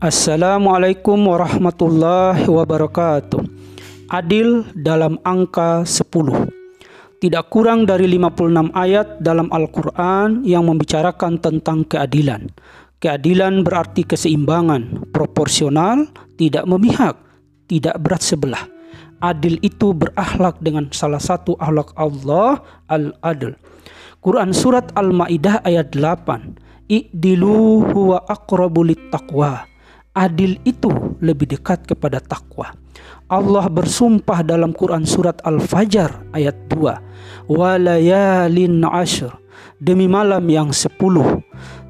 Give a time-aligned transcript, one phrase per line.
[0.00, 3.36] Assalamualaikum warahmatullahi wabarakatuh.
[4.08, 7.20] Adil dalam angka 10.
[7.20, 12.48] Tidak kurang dari 56 ayat dalam Al-Quran yang membicarakan tentang keadilan.
[12.96, 16.08] Keadilan berarti keseimbangan, proporsional,
[16.40, 17.20] tidak memihak,
[17.68, 18.64] tidak berat sebelah.
[19.20, 23.52] Adil itu berakhlak dengan salah satu akhlak Allah, Al-Adl.
[24.24, 26.88] Quran Surat Al-Ma'idah ayat 8.
[26.88, 29.69] I'dilu huwa aqrabu taqwa
[30.20, 30.92] adil itu
[31.24, 32.76] lebih dekat kepada takwa.
[33.32, 37.48] Allah bersumpah dalam Quran surat Al-Fajr ayat 2.
[37.48, 39.32] Walayalin ashr.
[39.80, 41.40] Demi malam yang sepuluh.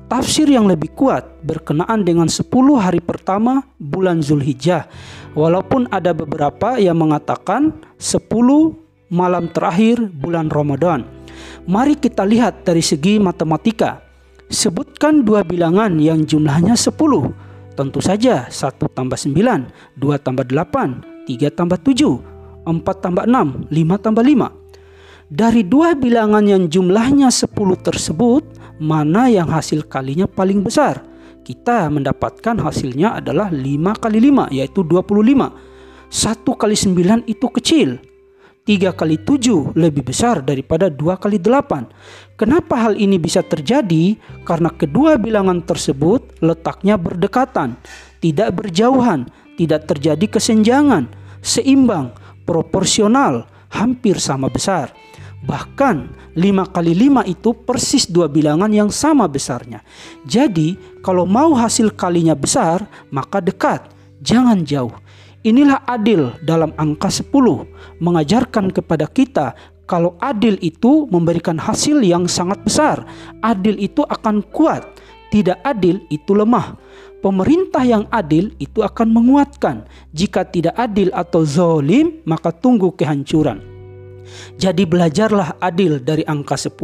[0.07, 4.87] Tafsir yang lebih kuat berkenaan dengan sepuluh hari pertama bulan Zulhijjah.
[5.35, 8.75] Walaupun ada beberapa yang mengatakan sepuluh
[9.11, 11.07] malam terakhir bulan Ramadan.
[11.67, 14.03] Mari kita lihat dari segi matematika.
[14.51, 17.31] Sebutkan dua bilangan yang jumlahnya sepuluh
[17.81, 24.05] Tentu saja 1 tambah 9, 2 tambah 8, 3 tambah 7, 4 tambah 6, 5
[24.05, 25.33] tambah 5.
[25.33, 27.49] Dari dua bilangan yang jumlahnya 10
[27.81, 28.45] tersebut,
[28.77, 31.01] mana yang hasil kalinya paling besar?
[31.41, 35.49] Kita mendapatkan hasilnya adalah 5 kali 5 yaitu 25.
[36.13, 37.97] 1 kali 9 itu kecil,
[38.69, 42.37] 3 kali 7 lebih besar daripada 2 kali 8.
[42.37, 44.17] Kenapa hal ini bisa terjadi?
[44.45, 47.81] Karena kedua bilangan tersebut letaknya berdekatan,
[48.21, 51.09] tidak berjauhan, tidak terjadi kesenjangan,
[51.41, 52.13] seimbang,
[52.45, 54.93] proporsional, hampir sama besar.
[55.41, 55.97] Bahkan
[56.37, 59.81] 5 kali 5 itu persis dua bilangan yang sama besarnya.
[60.29, 63.89] Jadi kalau mau hasil kalinya besar maka dekat,
[64.21, 64.93] jangan jauh.
[65.41, 67.33] Inilah adil dalam angka 10
[67.97, 69.57] mengajarkan kepada kita
[69.89, 73.09] kalau adil itu memberikan hasil yang sangat besar.
[73.41, 74.85] Adil itu akan kuat,
[75.33, 76.77] tidak adil itu lemah.
[77.25, 79.89] Pemerintah yang adil itu akan menguatkan.
[80.13, 83.65] Jika tidak adil atau zolim, maka tunggu kehancuran.
[84.61, 86.77] Jadi belajarlah adil dari angka 10.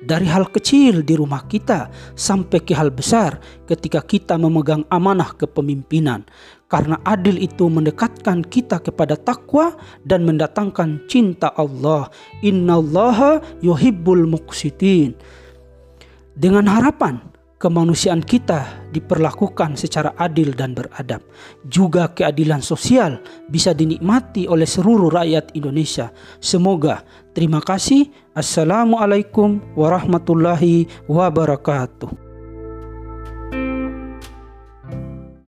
[0.00, 3.36] Dari hal kecil di rumah kita sampai ke hal besar
[3.68, 6.24] ketika kita memegang amanah kepemimpinan.
[6.70, 9.74] Karena adil itu mendekatkan kita kepada takwa
[10.06, 12.06] dan mendatangkan cinta Allah.
[12.46, 15.18] Innallaha yuhibbul muqsitin.
[16.38, 17.18] Dengan harapan
[17.58, 21.20] kemanusiaan kita diperlakukan secara adil dan beradab.
[21.66, 23.18] Juga keadilan sosial
[23.50, 26.14] bisa dinikmati oleh seluruh rakyat Indonesia.
[26.38, 27.02] Semoga.
[27.34, 28.08] Terima kasih.
[28.30, 32.29] Assalamualaikum warahmatullahi wabarakatuh.